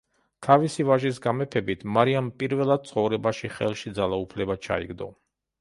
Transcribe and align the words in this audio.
თავისი 0.45 0.85
ვაჟის 0.91 1.19
გამეფებით 1.25 1.85
მარიამ 1.97 2.31
პირველად 2.39 2.89
ცხოვრებაში 2.93 3.55
ხელში 3.59 3.97
ძალაუფლება 4.01 4.61
ჩაიგდო. 4.69 5.15